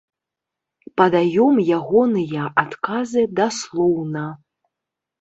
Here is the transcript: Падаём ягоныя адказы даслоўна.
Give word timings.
Падаём 1.01 1.55
ягоныя 1.77 2.49
адказы 2.65 3.21
даслоўна. 3.41 4.29